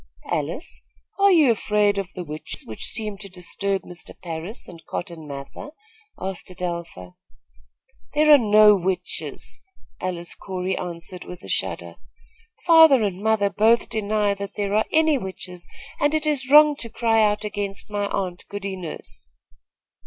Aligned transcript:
"Alice, 0.31 0.81
are 1.19 1.31
you 1.31 1.51
afraid 1.51 1.99
of 1.99 2.11
the 2.15 2.23
witches, 2.23 2.65
which 2.65 2.85
seem 2.87 3.19
to 3.19 3.29
disturb 3.29 3.83
Mr. 3.83 4.19
Parris 4.19 4.67
and 4.67 4.83
Cotton 4.87 5.27
Mather?" 5.27 5.73
asked 6.19 6.47
Adelpha. 6.49 7.13
"There 8.15 8.31
are 8.31 8.39
no 8.39 8.75
witches," 8.75 9.61
Alice 9.99 10.33
Corey 10.33 10.75
answered 10.75 11.23
with 11.23 11.43
a 11.43 11.47
shudder. 11.47 11.97
"Father 12.65 13.03
and 13.03 13.21
mother 13.21 13.51
both 13.51 13.89
deny 13.89 14.33
that 14.33 14.55
there 14.55 14.73
are 14.73 14.85
any 14.91 15.19
witches, 15.19 15.67
and 15.99 16.15
it 16.15 16.25
is 16.25 16.49
wrong 16.49 16.75
to 16.77 16.89
cry 16.89 17.21
out 17.21 17.43
against 17.45 17.91
my 17.91 18.07
aunt, 18.07 18.43
Goody 18.49 18.75
Nurse." 18.75 19.31